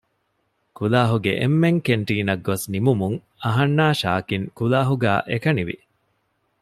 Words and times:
ކުލާހުގެ 0.77 1.31
އެންމެން 1.41 1.79
ކެންޓީނަށް 1.85 2.43
ގޮސް 2.47 2.65
ނިމުމުން 2.73 3.17
އަހަންނާ 3.43 3.85
ޝާކިން 4.01 4.45
ކުލާހުގައި 4.57 5.21
އެކަނިވި 5.31 5.75